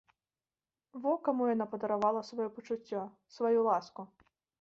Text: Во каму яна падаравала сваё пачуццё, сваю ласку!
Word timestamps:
Во 1.03 1.11
каму 1.27 1.43
яна 1.49 1.67
падаравала 1.73 2.23
сваё 2.29 2.47
пачуццё, 2.55 3.03
сваю 3.37 3.59
ласку! 3.69 4.01